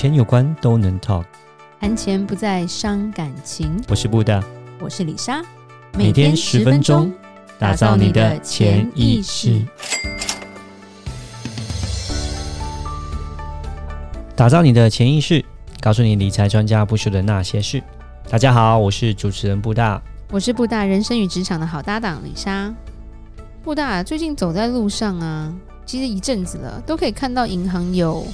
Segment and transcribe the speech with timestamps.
[0.00, 1.24] 钱有关都能 talk，
[1.80, 3.82] 谈钱不再伤感情。
[3.88, 4.40] 我是布大，
[4.78, 5.42] 我是李莎，
[5.94, 7.12] 每天十分钟，
[7.58, 9.60] 打造你的潜意识，
[14.36, 15.44] 打造你的潜意识，
[15.80, 17.82] 告诉你理财专家不说的那些事。
[18.30, 22.72] 大家好，我是主持人布大，我是布大人生与职场的好搭档李莎。
[23.64, 25.52] 布大最近走在路上啊，
[25.84, 28.24] 其实一阵子了，都可以看到银行有。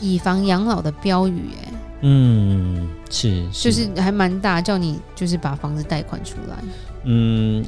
[0.00, 6.56] 以房养老的标语，哎，嗯，是，是，就是还蛮大，叫你就是把房子贷款出来。
[7.04, 7.64] 嗯，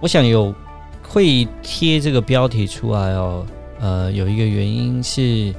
[0.00, 0.54] 我想有
[1.02, 3.46] 会贴这个标题出来哦，
[3.80, 5.54] 呃，有一个原因是，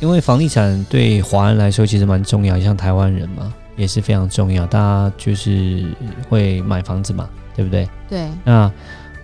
[0.00, 5.84] 因为房地产对华人来说其实蛮重要，像台湾人嘛，也是非常重要，大家就是
[6.28, 7.88] 会买房子嘛，对不对？
[8.08, 8.28] 对。
[8.44, 8.70] 那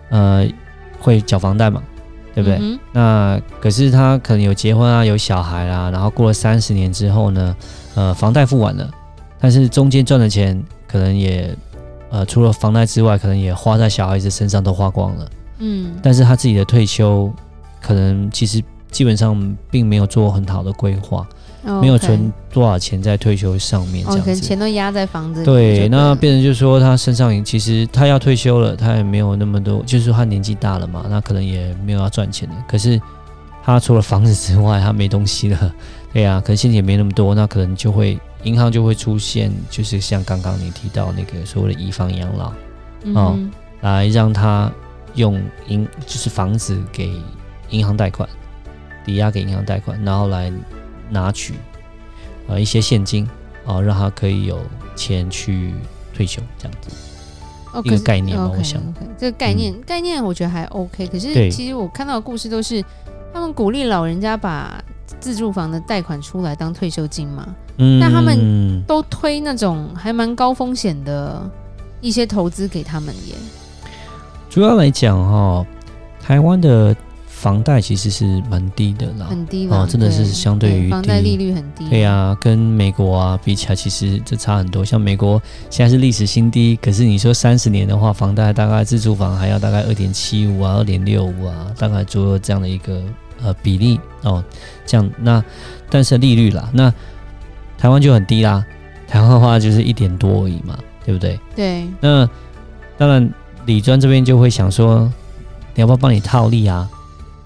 [0.08, 0.48] 呃，
[0.98, 1.82] 会缴房贷嘛？
[2.36, 2.58] 对不对？
[2.60, 7.56] 嗯、那可是他可能有结婚啊，有小孩啊，然后过了三十年之后呢，
[7.94, 8.90] 呃，房贷付完了，
[9.40, 11.56] 但是中间赚的钱可能也，
[12.10, 15.30] 呃，除了房贷之外，可能也花在小孩子身上都花光了。
[15.60, 17.32] 嗯，但是他自己的退休，
[17.80, 21.26] 可能其实基本上并没有做很好的规划。
[21.80, 25.46] 没有存多少钱在退休上面，这样子，哦、可能钱都压在房子里。
[25.46, 32.54] 对，那变成就是说，他身上其实他要退休了，他也没有那么多，就是他年纪大了嘛，那可能也没有要赚钱的。
[32.68, 33.00] 可是
[33.64, 35.74] 他除了房子之外，他没东西了，
[36.14, 42.52] 对呀、啊，可能现金也没那么多，那可能就会银行就会出现，就是像刚刚你提到那个所谓的以房养老，
[43.02, 43.36] 嗯、哦，
[43.80, 44.70] 来让他
[45.14, 47.10] 用银就是房子给
[47.70, 48.28] 银行贷款，
[49.04, 50.52] 抵押给银行贷款，然后来。
[51.10, 51.54] 拿取
[52.48, 53.24] 呃一些现金
[53.64, 54.60] 啊、呃，让他可以有
[54.94, 55.74] 钱去
[56.14, 56.90] 退休，这样子、
[57.72, 58.50] 哦、一个概念吧。
[58.56, 61.06] 我想，okay, 这个概念、嗯、概念我觉得还 OK。
[61.06, 62.84] 可是其实我看到的故事都是
[63.32, 64.82] 他们鼓励老人家把
[65.20, 67.54] 自住房的贷款出来当退休金嘛。
[67.78, 71.48] 嗯，但他们都推那种还蛮高风险的
[72.00, 73.34] 一些投资给他们耶。
[74.48, 75.66] 主要来讲哈、哦，
[76.20, 76.96] 台湾的。
[77.46, 81.88] 房贷其实是蛮低的啦，很低哦，真的是相对于低，房贷利率很低。
[81.88, 84.84] 对呀、啊，跟美国啊比起来，其实这差很多。
[84.84, 85.40] 像美国
[85.70, 93.00] 现在是历史新低，可是你说三十年的话，房贷大概自住房还要大概二点七五啊，二点六五啊，大概左右这样的一个
[93.40, 94.42] 呃比例哦。
[94.84, 95.40] 这样那
[95.88, 96.92] 但是利率啦，那
[97.78, 98.66] 台湾就很低啦，
[99.06, 101.38] 台湾的话就是一点多而已嘛，对不对？
[101.54, 101.86] 对。
[102.00, 102.28] 那
[102.98, 103.32] 当然，
[103.66, 105.08] 李专这边就会想说，
[105.76, 106.90] 你要不要帮你套利啊？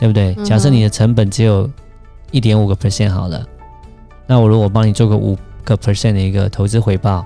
[0.00, 0.34] 对不对？
[0.42, 1.68] 假设你的成本只有
[2.30, 3.46] 一点五个 percent 好了，嗯、
[4.26, 7.22] 那我如果帮你做个五个 percent 的一个投资回报，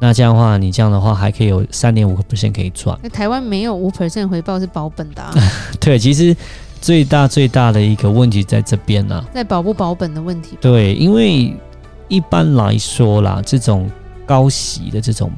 [0.00, 2.98] 那这样的话，你这样的话还可以有三点五个 percent 可以赚。
[3.00, 5.32] 那台湾没有五 percent 回报是保本的、啊。
[5.78, 6.36] 对，其实
[6.80, 10.58] 最大最大的一个问题在这边呢、啊，在保不保本的问题。
[10.60, 11.56] 对，因为
[12.08, 13.88] 一般来说啦，这种
[14.26, 15.30] 高息的这种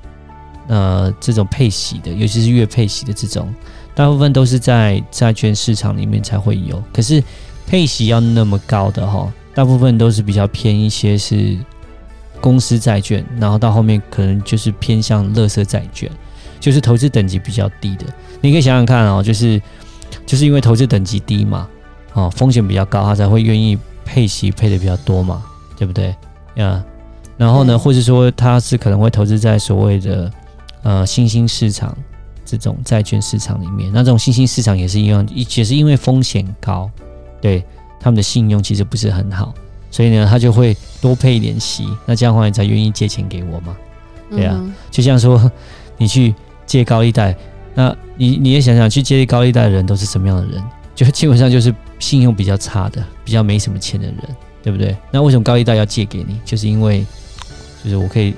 [0.69, 3.53] 呃这种配息的，尤其是月配息的这种。
[3.95, 7.23] 大部分都是在债券市场里面才会有，可是
[7.67, 11.57] 配息要那么高的哈，大部分都是比较偏一些是
[12.41, 16.11] 公司债券，然后到后面可能就是偏向垃圾债券，
[16.59, 18.07] 就是投资等级比较低的。
[18.41, 19.61] 你可以想想看哦，就是
[20.25, 21.69] 就是因为投资等级低嘛，
[22.15, 25.43] 哦，风险比较高，他才会愿意配息配的比较多嘛，
[25.77, 26.15] 对不对
[26.55, 26.83] 呀？
[27.37, 30.31] 然后呢，或者说他是可能会投资在所谓的
[30.83, 31.95] 呃新兴市场。
[32.59, 36.91] 这种债券市场里面，那这种新兴市场也是一样，也是因为风险高，
[37.41, 37.65] 对
[37.99, 39.55] 他们的信用其实不是很好，
[39.91, 43.77] 所以呢，他就会多配一点息，那这样的话你才愿意借钱给我嘛，
[44.31, 45.51] 对啊，嗯、就像说
[45.97, 46.35] 你去
[46.67, 47.35] 借高利贷，
[47.75, 50.63] 那你你也想想去借高利贷的人都是什么样的人？
[50.95, 54.17] 就基本上就是信用比较差的，比较没什么钱的人，
[54.63, 54.95] 对不对？
[55.11, 56.39] 那为什么高利贷要借给你？
[56.45, 57.05] 就是因为
[57.83, 58.35] 就是我可以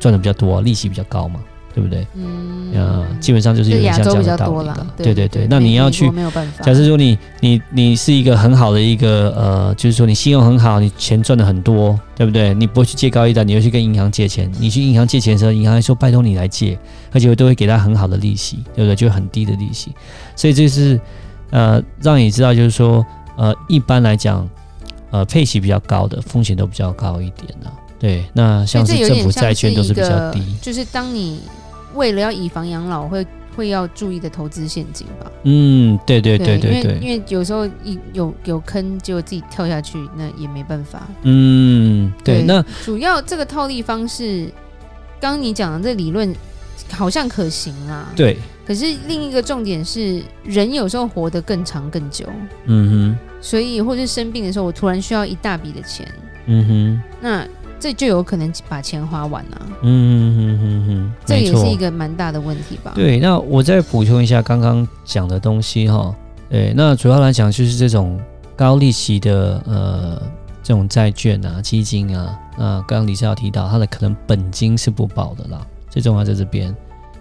[0.00, 1.40] 赚的比较多，利息比较高嘛。
[1.74, 2.06] 对不对？
[2.14, 4.86] 嗯，啊，基本上就是有点像这样的道理了。
[4.96, 6.08] 对对对，那你要去，
[6.62, 12.54] 假设说你你你是一个很好的一个呃，就是说你信用很好，你钱赚的很多，对不对？
[12.54, 14.48] 你不会去借高利贷，你又去跟银行借钱。
[14.60, 16.78] 你去银行借钱的时候，银行还说拜托你来借，
[17.12, 18.94] 而且我都会给他很好的利息，对不对？
[18.94, 19.90] 就很低的利息。
[20.36, 21.00] 所以这是
[21.50, 23.04] 呃，让你知道就是说，
[23.36, 24.48] 呃，一般来讲，
[25.10, 27.82] 呃，配息比较高的风险都比较高一点呢、啊。
[27.96, 31.40] 对，那像是政府债券都是比较低，就是当你
[31.94, 33.26] 为了要以房养老会。
[33.56, 35.30] 会要注意的投资陷阱吧。
[35.44, 41.06] 嗯，对对对对对，因为因为有时候一有有坑，就自己跳下去，那也没办法。
[41.22, 42.40] 嗯，对。
[42.40, 44.50] 对那主要这个套利方式，
[45.20, 46.34] 刚刚你讲的这理论
[46.90, 48.12] 好像可行啊。
[48.16, 48.36] 对。
[48.66, 52.26] 可是另一个重点是，人有时候活得更长更久。
[52.64, 53.18] 嗯哼。
[53.40, 56.04] 所以，或是生病的时候，我突然需要一大笔的钱。
[56.46, 57.02] 嗯哼。
[57.20, 57.46] 那。
[57.84, 59.60] 这就有可能把钱花完了。
[59.82, 62.92] 嗯嗯嗯嗯嗯，这也是一个蛮大的问题吧？
[62.94, 66.16] 对，那我再补充一下刚刚讲的东西哈。
[66.48, 68.18] 对，那主要来讲就是这种
[68.56, 70.22] 高利息的呃
[70.62, 75.60] 这种债券啊、基金啊，那刚刚李少提到，它的可能本金是不保的啦。
[75.90, 76.74] 最重要在这边。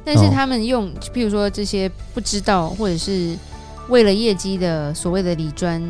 [0.06, 3.36] 但是他们用，譬如说这些不知道或者是
[3.89, 5.83] 为了业绩的所谓的理专。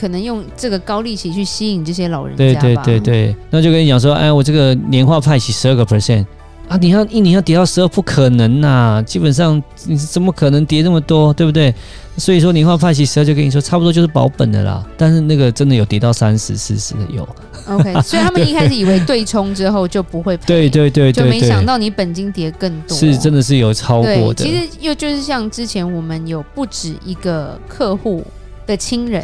[0.00, 2.60] 可能用这个高利息去吸引这些老人家吧。
[2.62, 6.24] 对对对对，那就跟你讲说，哎，我这个年化派息十二个 percent
[6.68, 9.02] 啊，你要一年要跌到十二，不可能呐、啊！
[9.02, 11.74] 基本上你怎么可能跌那么多，对不对？
[12.16, 14.82] 所以说年化派息十二，就跟你说差不多就是保本的啦。
[14.96, 17.28] 但是那个真的有跌到三十、四十的有。
[17.66, 22.96] OK，所以他们一开始以为对冲之后就不会赔， 对对对，就没想到你本金跌更多。
[22.96, 24.44] 是，真的是有超过的。
[24.44, 28.24] 其实又就是像之前我们有不止一个客户
[28.66, 29.22] 的亲人。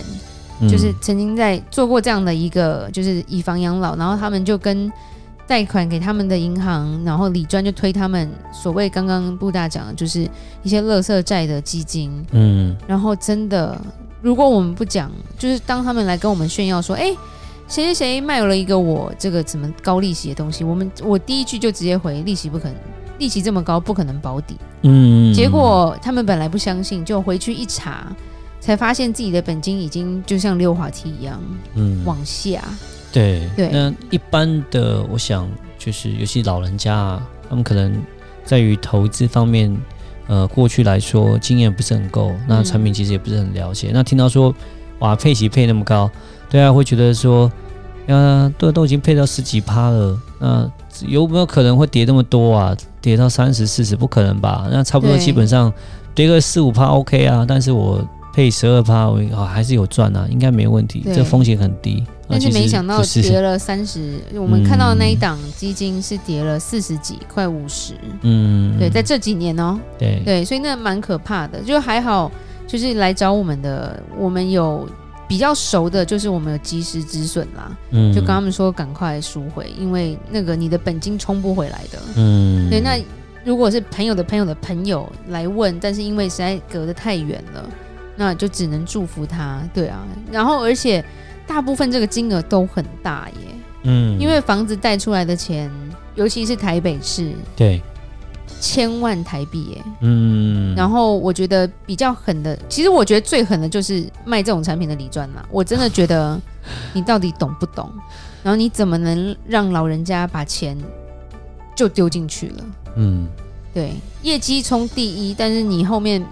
[0.63, 4.91] 就是曾经在做过这样的一个，就是以房养老，然后他们就跟
[5.47, 10.29] 贷款给他们的银行，然后李专就推他们所谓刚刚布大讲的，就是
[10.63, 13.81] 一些垃圾债的基金，嗯，然后真的，
[14.23, 17.15] 如果我们不讲，就是当他们来跟我们炫耀说，哎，
[17.69, 22.77] 谁谁谁卖了一个我这个什么高利息的东西，我们我第一句就直接回，利息不可能，
[23.19, 28.07] 利息这么高不可能保底，嗯，结果他们本来不相信，就回去一查。
[28.67, 31.41] 才发现自己的本金已经就像溜滑梯一样，
[31.77, 32.61] 嗯，往下。
[33.13, 33.69] 对对。
[33.69, 35.49] 那一般的，我想
[35.79, 38.03] 就是，尤其老人家啊，他们可能
[38.45, 39.73] 在于投资方面，
[40.27, 43.91] 呃，过去来说经验不是很够，那产品其实也不是很了解。
[43.91, 44.53] 嗯、那听到说，
[44.99, 46.11] 哇，配息配那么高，
[46.51, 47.49] 对啊，会觉得说，
[48.09, 50.69] 啊，都都已经配到十几趴了，那
[51.07, 52.77] 有没有可能会跌那么多啊？
[53.01, 54.67] 跌到三十、四十，不可能吧？
[54.73, 55.73] 那差不多基本上
[56.17, 58.05] 跌个四五趴 OK 啊，但是我。
[58.37, 62.05] 配十二趴，我还是有赚啊，应该没问题，这风险很低。
[62.29, 67.95] 但是没想到跌了三十，我们看到的那一档基金是跌了四十几，快五十。
[68.21, 71.63] 嗯，对，在这几年哦、喔，对对，所以那蛮可怕的。
[71.63, 72.31] 就还好，
[72.67, 74.87] 就是来找我们的，我们有
[75.27, 77.75] 比较熟的，就是我们有及时止损啦。
[77.93, 81.99] 嗯，就跟他们说赶快赎回，因为那个你的本金冲不回来的。
[82.17, 82.83] 嗯，对。
[82.83, 83.01] 那
[83.47, 87.65] 如果是朋友的朋友的朋友来问，但是因为实在隔得太远了。
[88.17, 90.03] 那就只能祝福他，对啊，
[90.33, 91.05] 然后而且
[91.47, 95.71] 大部分这个金额都很大耶，嗯，因为房子贷出来的钱，
[96.15, 97.81] 尤其是台北市，对，
[98.59, 106.41] 千万台币耶，嗯，然后我觉得比较狠的，其实我觉得最狠的就是卖这种产品的李专啦，我真的觉得
[106.95, 107.91] 你到底懂不懂？
[108.43, 110.77] 然后你怎么能让老人家把钱
[111.75, 112.65] 就丢进去了？
[112.97, 113.29] 嗯，
[113.75, 113.93] 对，
[114.23, 116.25] 业绩冲第一，但是你后面。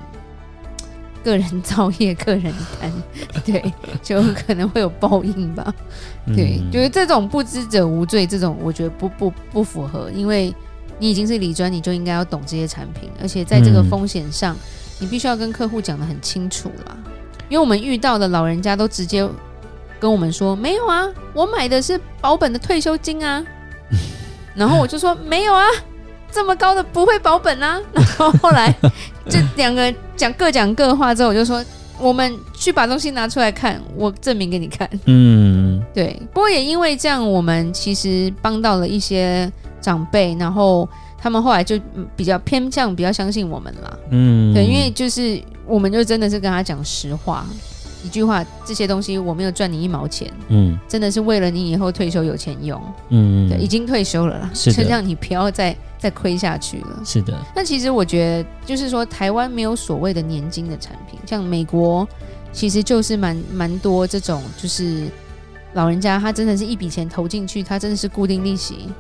[1.25, 2.93] 个人造业，个人担，
[3.45, 3.73] 对，
[4.03, 5.75] 就可能会有报应吧。
[6.27, 10.55] 对，嗯、就是这种不知者无罪，这种我觉得不不不符合，因为
[10.99, 14.55] 你已经是理专，你就应该要懂这些产品，而且在这个风险上，
[15.01, 16.97] 你必须要跟客户讲得很清楚啦。
[17.49, 19.29] 因为我们遇到的老人家都直接
[19.99, 23.45] 跟我们说：“没有啊，我买的是保本的退休金啊。
[24.55, 25.65] ”然后我就说：“没有啊。”
[26.33, 27.81] 这么高的不会保本啊！
[27.93, 28.75] 然后后来
[29.29, 31.65] 这两个讲各讲各话之后，我就说
[31.99, 34.89] 我们去把东西拿出来看，我证明给你看。
[35.07, 36.21] 嗯，对。
[36.33, 39.51] 不过也因为这样，我们其实帮到了一些
[39.81, 40.89] 长辈，然后
[41.19, 41.79] 他们后来就
[42.17, 43.99] 比较偏向比较相信我们了。
[44.11, 47.47] 嗯，对，因为就是我们就真的是跟他讲实话。
[48.05, 52.79] 一句话，这些东西我没有赚你一毛钱，嗯，真的是为了你以后退休有钱用，
[53.09, 57.35] 嗯，对，已经退休了啦，是的，就让你不要再再亏下去了，是的。
[57.57, 62.07] 那其实我觉得，就是说台湾没有所谓的年金的产品，像美国，
[62.53, 65.07] 其实就是蛮蛮多这种，就是
[65.73, 68.91] 老人家他真的是一笔钱投进去，他真的是固定利息，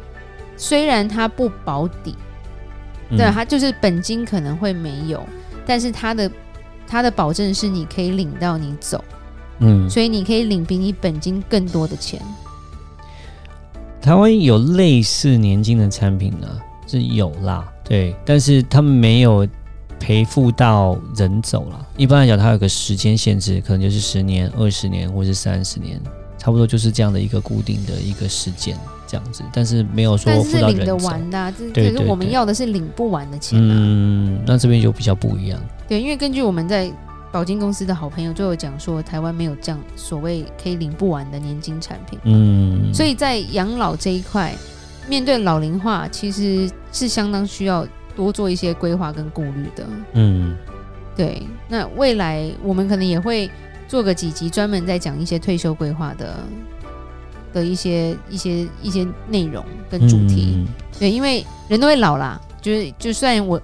[0.57, 2.15] 虽然他不保底，
[3.11, 5.23] 对，他就是本金可能会没有，
[5.67, 6.31] 但是他的。
[6.87, 9.03] 他的保证是你可以领到你走，
[9.61, 12.21] 嗯，所以你可以领比你本金更多的钱。
[14.03, 16.47] 台湾有类似年金的产品呢，
[16.95, 19.47] 是有啦，对，但是他们没有
[19.99, 21.87] 赔付到人走了。
[21.97, 26.01] 一般来讲，它有个时间限制，可能就是十年、二十年或是三十年，
[26.39, 29.43] 差不多就是这样的一个固定的一个时间这样子。
[29.53, 30.61] 但是没有说付到人走。
[30.61, 33.67] 但是领得完的、啊，这可是我们要的是领不完的钱、啊。
[33.69, 35.59] 嗯，那这边就比较不一样。
[35.89, 36.93] 对，因为根据我们在
[37.33, 42.19] 保金公司的好朋友就有讲说，台湾没有这样所谓可以领不完的年金产品。
[42.25, 44.55] 嗯，所以在养老这一块。
[45.09, 49.87] 面对老龄化，其实是相当需要多做一些规划跟顾虑的。
[50.15, 50.57] 嗯，
[51.17, 51.43] 对。
[51.69, 53.51] 那未来我们可能也会
[53.87, 56.37] 做个几集，专门在讲一些退休规划的
[57.53, 60.55] 的一些一些一些内容跟主题。
[60.57, 60.67] 嗯、
[60.99, 63.61] 对，因为人都会老啦，就是就算我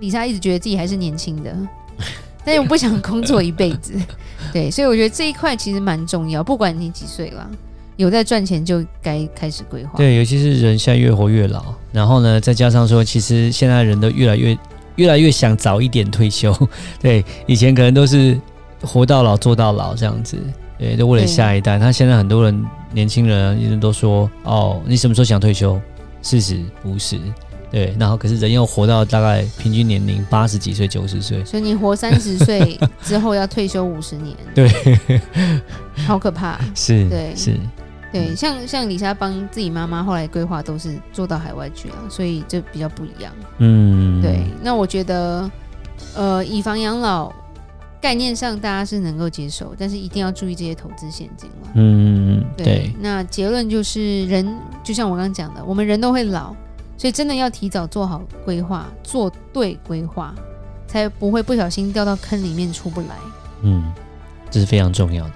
[0.00, 1.56] 李莎一直觉得自己还是年轻的，
[2.44, 3.94] 但是我不想工作一辈子。
[4.52, 7.50] 对，所以我觉得这一块其实蛮重要，不管你几岁了。
[7.96, 9.92] 有在赚钱就该开始规划。
[9.96, 14.56] 对，尤其是人现在越活越老，然后呢，再加上说，其实现在人都越来越
[14.96, 16.52] 越来越想早一点退休。
[17.00, 18.38] 对，以前可能都是
[18.82, 20.36] 活到老做到老这样子，
[20.78, 21.78] 对，都为了下一代。
[21.78, 25.80] 他现在很多人年轻人一直都说：“哦，你什么时候想退休？
[26.22, 27.18] 四十、五十？”
[27.70, 31.44] 对，然后可是人又活到大概平均年龄八十几岁、九十岁。
[31.44, 34.70] 所以你活三十岁之后要退休五十年，对，
[36.06, 36.56] 好可怕。
[36.72, 37.58] 是，对，是。
[38.14, 43.32] 对，像像李莎帮自己妈妈后来规划都是做到海外去了，所以就比较不一样。
[43.58, 44.44] 嗯，对。
[44.62, 45.50] 那我觉得，
[46.14, 47.32] 呃，以房养老
[48.00, 51.70] 概念上大家是能够接受，但是一定要注意这些投资陷阱了。
[51.74, 52.64] 嗯，对。
[52.64, 54.46] 对，那结论就是，人
[54.84, 56.54] 就像我刚刚讲的，我们人都会老，
[56.96, 60.32] 所以真的要提早做好规划，做对规划，
[60.86, 63.16] 才不会不小心掉到坑里面出不来。
[63.62, 63.92] 嗯，
[64.52, 65.34] 这是非常重要的。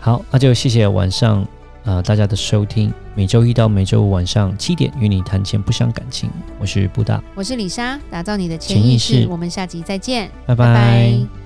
[0.00, 1.46] 好，那就谢谢晚上。
[1.84, 6.30] 啊、呃，大家的收听，每周一到每周五晚上七点，与你谈钱不伤感情。
[6.58, 9.26] 我是布大，我是李莎，打造你的潜意识。
[9.30, 10.64] 我们下集再见，拜拜。
[10.66, 11.43] 拜拜。